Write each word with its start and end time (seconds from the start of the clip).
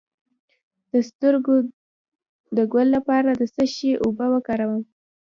د 0.91 0.93
سترګو 1.09 1.55
د 2.57 2.59
ګل 2.73 2.87
لپاره 2.95 3.29
د 3.33 3.41
څه 3.53 3.63
شي 3.75 3.91
اوبه 4.03 4.25
وکاروم؟ 4.33 4.81